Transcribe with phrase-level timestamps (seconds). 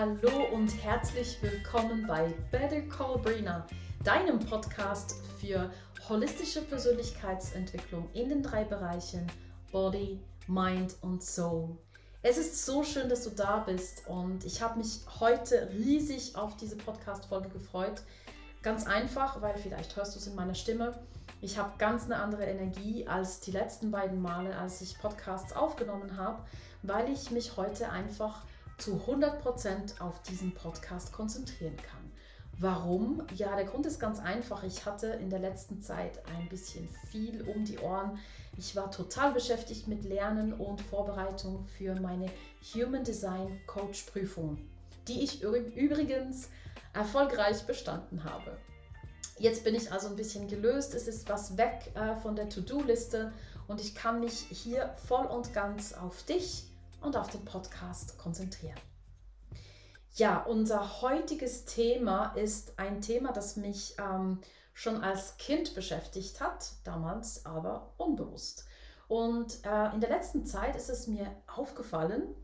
[0.00, 3.66] Hallo und herzlich willkommen bei Better Call Brina,
[4.02, 5.70] deinem Podcast für
[6.08, 9.26] holistische Persönlichkeitsentwicklung in den drei Bereichen
[9.70, 11.76] Body, Mind und Soul.
[12.22, 16.56] Es ist so schön, dass du da bist und ich habe mich heute riesig auf
[16.56, 18.00] diese Podcast-Folge gefreut.
[18.62, 20.98] Ganz einfach, weil vielleicht hörst du es in meiner Stimme.
[21.42, 26.16] Ich habe ganz eine andere Energie als die letzten beiden Male, als ich Podcasts aufgenommen
[26.16, 26.42] habe,
[26.82, 28.44] weil ich mich heute einfach
[28.80, 32.10] zu 100% auf diesen Podcast konzentrieren kann.
[32.58, 33.22] Warum?
[33.34, 34.64] Ja, der Grund ist ganz einfach.
[34.64, 38.18] Ich hatte in der letzten Zeit ein bisschen viel um die Ohren.
[38.58, 42.26] Ich war total beschäftigt mit Lernen und Vorbereitung für meine
[42.74, 44.58] Human Design Coach Prüfung,
[45.08, 46.50] die ich übrigens
[46.92, 48.58] erfolgreich bestanden habe.
[49.38, 50.94] Jetzt bin ich also ein bisschen gelöst.
[50.94, 53.32] Es ist was weg äh, von der To-Do-Liste
[53.68, 56.69] und ich kann mich hier voll und ganz auf dich
[57.00, 58.78] und auf den Podcast konzentrieren.
[60.14, 64.40] Ja, unser heutiges Thema ist ein Thema, das mich ähm,
[64.74, 68.66] schon als Kind beschäftigt hat, damals aber unbewusst.
[69.08, 72.34] Und äh, in der letzten Zeit ist es mir aufgefallen,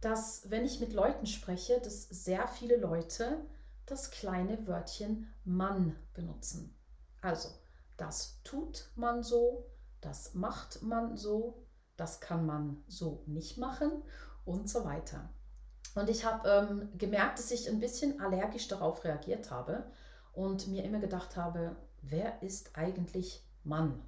[0.00, 3.38] dass wenn ich mit Leuten spreche, dass sehr viele Leute
[3.86, 6.74] das kleine Wörtchen Mann benutzen.
[7.22, 7.48] Also,
[7.96, 9.64] das tut man so,
[10.00, 11.65] das macht man so,
[11.96, 13.90] das kann man so nicht machen
[14.44, 15.28] und so weiter.
[15.94, 19.84] Und ich habe ähm, gemerkt, dass ich ein bisschen allergisch darauf reagiert habe
[20.34, 24.02] und mir immer gedacht habe, wer ist eigentlich Mann?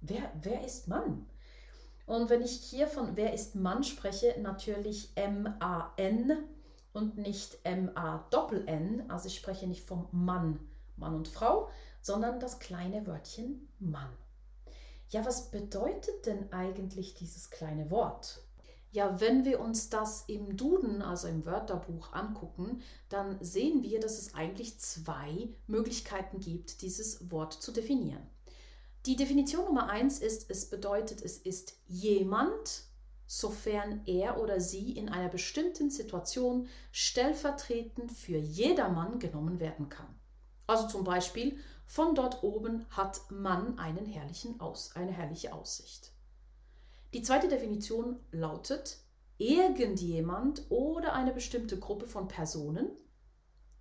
[0.00, 1.26] Wer, wer ist Mann?
[2.06, 6.44] Und wenn ich hier von wer ist Mann spreche, natürlich M-A-N
[6.92, 9.10] und nicht M-A-Doppel-N.
[9.10, 10.60] Also ich spreche nicht vom Mann,
[10.96, 11.68] Mann und Frau,
[12.00, 14.08] sondern das kleine Wörtchen Mann.
[15.08, 18.42] Ja, was bedeutet denn eigentlich dieses kleine Wort?
[18.90, 24.18] Ja, wenn wir uns das im Duden, also im Wörterbuch angucken, dann sehen wir, dass
[24.18, 28.26] es eigentlich zwei Möglichkeiten gibt, dieses Wort zu definieren.
[29.04, 32.84] Die Definition Nummer eins ist, es bedeutet, es ist jemand,
[33.26, 40.08] sofern er oder sie in einer bestimmten Situation stellvertretend für jedermann genommen werden kann.
[40.66, 46.12] Also zum Beispiel, von dort oben hat man einen herrlichen Aus, eine herrliche Aussicht.
[47.14, 48.98] Die zweite Definition lautet,
[49.38, 52.90] irgendjemand oder eine bestimmte Gruppe von Personen,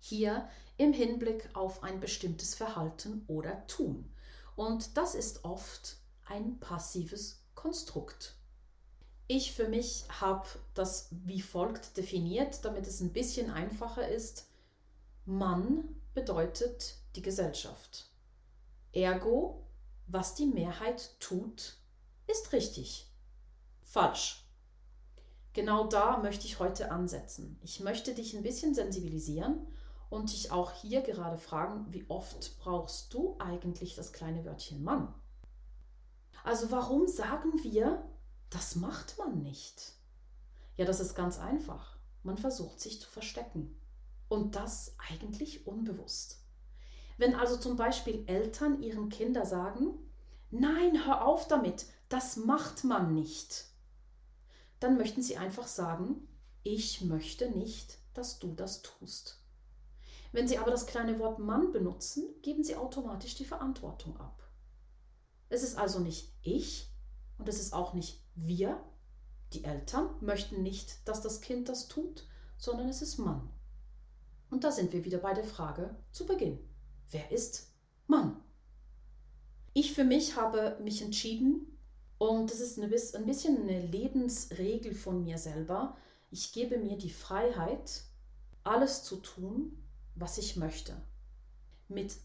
[0.00, 4.10] hier im Hinblick auf ein bestimmtes Verhalten oder Tun.
[4.54, 8.36] Und das ist oft ein passives Konstrukt.
[9.26, 14.48] Ich für mich habe das wie folgt definiert, damit es ein bisschen einfacher ist.
[15.26, 18.06] Mann bedeutet die Gesellschaft.
[18.92, 19.66] Ergo,
[20.06, 21.76] was die Mehrheit tut,
[22.28, 23.12] ist richtig.
[23.82, 24.44] Falsch.
[25.52, 27.58] Genau da möchte ich heute ansetzen.
[27.60, 29.66] Ich möchte dich ein bisschen sensibilisieren
[30.10, 35.12] und dich auch hier gerade fragen, wie oft brauchst du eigentlich das kleine Wörtchen Mann?
[36.44, 38.08] Also warum sagen wir,
[38.48, 39.92] das macht man nicht?
[40.76, 41.98] Ja, das ist ganz einfach.
[42.22, 43.74] Man versucht sich zu verstecken.
[44.28, 46.37] Und das eigentlich unbewusst.
[47.18, 49.98] Wenn also zum Beispiel Eltern ihren Kindern sagen,
[50.50, 53.66] nein, hör auf damit, das macht man nicht,
[54.80, 56.26] dann möchten sie einfach sagen,
[56.62, 59.42] ich möchte nicht, dass du das tust.
[60.32, 64.42] Wenn sie aber das kleine Wort Mann benutzen, geben sie automatisch die Verantwortung ab.
[65.48, 66.90] Es ist also nicht ich
[67.38, 68.80] und es ist auch nicht wir,
[69.54, 72.26] die Eltern möchten nicht, dass das Kind das tut,
[72.58, 73.48] sondern es ist Mann.
[74.50, 76.58] Und da sind wir wieder bei der Frage zu Beginn.
[77.10, 77.72] Wer ist
[78.06, 78.36] Mann?
[79.72, 81.78] Ich für mich habe mich entschieden,
[82.18, 82.90] und das ist ein
[83.26, 85.96] bisschen eine Lebensregel von mir selber,
[86.30, 88.02] ich gebe mir die Freiheit,
[88.64, 89.82] alles zu tun,
[90.14, 91.00] was ich möchte.
[91.88, 92.16] Mit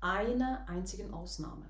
[0.00, 1.68] einer einzigen Ausnahme.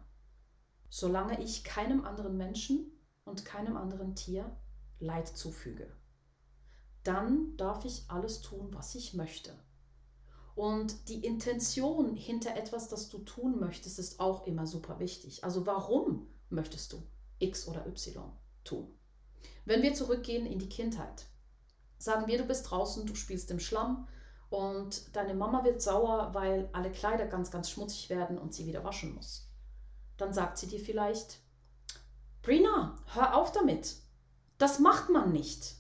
[0.91, 2.93] Solange ich keinem anderen Menschen
[3.25, 4.55] und keinem anderen Tier
[4.99, 5.91] Leid zufüge.
[7.05, 9.55] Dann darf ich alles tun, was ich möchte.
[10.59, 15.45] Und die Intention hinter etwas, das du tun möchtest, ist auch immer super wichtig.
[15.45, 17.01] Also warum möchtest du
[17.39, 18.33] X oder Y
[18.65, 18.93] tun?
[19.67, 21.27] Wenn wir zurückgehen in die Kindheit,
[21.97, 24.09] sagen wir, du bist draußen, du spielst im Schlamm
[24.51, 28.83] und deine Mama wird sauer, weil alle Kleider ganz, ganz schmutzig werden und sie wieder
[28.83, 29.49] waschen muss.
[30.17, 31.39] Dann sagt sie dir vielleicht,
[32.43, 33.95] Brina, hör auf damit.
[34.59, 35.77] Das macht man nicht.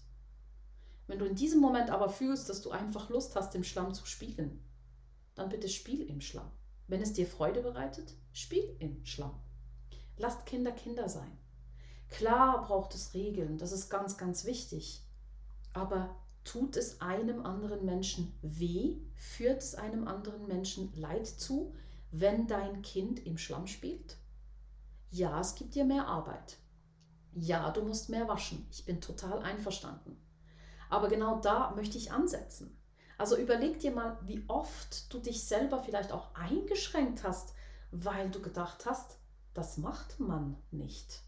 [1.08, 4.06] Wenn du in diesem Moment aber fühlst, dass du einfach Lust hast, im Schlamm zu
[4.06, 4.62] spielen,
[5.38, 6.50] dann bitte spiel im Schlamm.
[6.86, 9.38] Wenn es dir Freude bereitet, spiel im Schlamm.
[10.16, 11.38] Lasst Kinder Kinder sein.
[12.08, 15.02] Klar braucht es Regeln, das ist ganz, ganz wichtig.
[15.74, 16.16] Aber
[16.48, 18.96] Tut es einem anderen Menschen weh?
[19.16, 21.74] Führt es einem anderen Menschen Leid zu,
[22.10, 24.16] wenn dein Kind im Schlamm spielt?
[25.10, 26.56] Ja, es gibt dir mehr Arbeit.
[27.34, 28.66] Ja, du musst mehr waschen.
[28.70, 30.16] Ich bin total einverstanden.
[30.88, 32.77] Aber genau da möchte ich ansetzen.
[33.18, 37.52] Also überleg dir mal, wie oft du dich selber vielleicht auch eingeschränkt hast,
[37.90, 39.18] weil du gedacht hast,
[39.54, 41.22] das macht man nicht.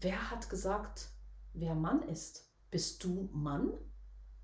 [0.00, 1.08] Wer hat gesagt,
[1.54, 2.48] wer Mann ist?
[2.70, 3.72] Bist du Mann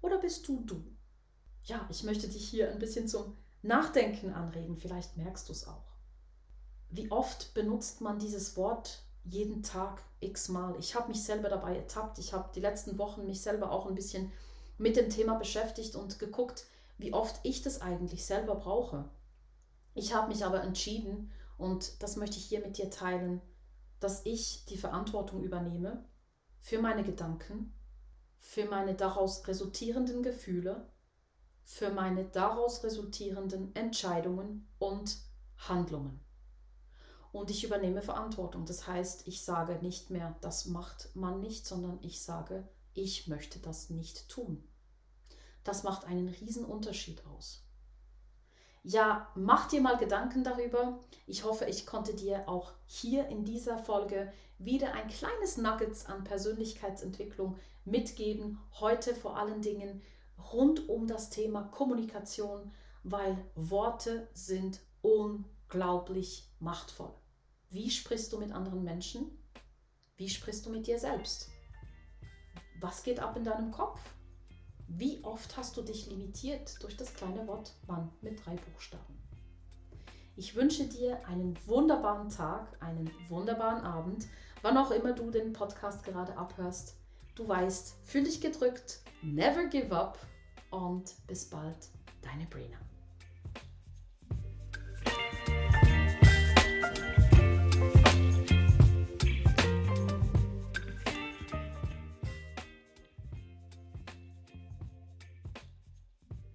[0.00, 0.82] oder bist du du?
[1.62, 5.92] Ja, ich möchte dich hier ein bisschen zum Nachdenken anregen, vielleicht merkst du es auch.
[6.88, 10.74] Wie oft benutzt man dieses Wort jeden Tag x-mal?
[10.80, 13.94] Ich habe mich selber dabei ertappt, ich habe die letzten Wochen mich selber auch ein
[13.94, 14.32] bisschen
[14.80, 16.64] mit dem Thema beschäftigt und geguckt,
[16.96, 19.10] wie oft ich das eigentlich selber brauche.
[19.94, 23.42] Ich habe mich aber entschieden, und das möchte ich hier mit dir teilen,
[24.00, 26.08] dass ich die Verantwortung übernehme
[26.60, 27.74] für meine Gedanken,
[28.38, 30.90] für meine daraus resultierenden Gefühle,
[31.62, 35.18] für meine daraus resultierenden Entscheidungen und
[35.58, 36.20] Handlungen.
[37.32, 38.64] Und ich übernehme Verantwortung.
[38.64, 43.58] Das heißt, ich sage nicht mehr, das macht man nicht, sondern ich sage, ich möchte
[43.58, 44.62] das nicht tun.
[45.64, 47.64] Das macht einen riesen Unterschied aus.
[48.82, 51.00] Ja, mach dir mal Gedanken darüber.
[51.26, 56.24] Ich hoffe, ich konnte dir auch hier in dieser Folge wieder ein kleines Nuggets an
[56.24, 58.58] Persönlichkeitsentwicklung mitgeben.
[58.80, 60.02] Heute vor allen Dingen
[60.52, 62.72] rund um das Thema Kommunikation,
[63.02, 67.12] weil Worte sind unglaublich machtvoll.
[67.68, 69.30] Wie sprichst du mit anderen Menschen?
[70.16, 71.50] Wie sprichst du mit dir selbst?
[72.80, 74.00] Was geht ab in deinem Kopf?
[74.88, 79.18] Wie oft hast du dich limitiert durch das kleine Wort Mann mit drei Buchstaben?
[80.34, 84.26] Ich wünsche dir einen wunderbaren Tag, einen wunderbaren Abend,
[84.62, 86.96] wann auch immer du den Podcast gerade abhörst.
[87.34, 90.18] Du weißt, fühl dich gedrückt, never give up
[90.70, 91.88] und bis bald,
[92.22, 92.78] deine Brena.